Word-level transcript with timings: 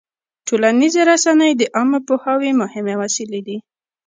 ټولنیزې 0.47 1.01
رسنۍ 1.11 1.51
د 1.55 1.61
عامه 1.75 1.99
پوهاوي 2.07 2.51
مهمې 2.61 2.95
وسیلې 3.01 3.41
دي. 3.47 3.57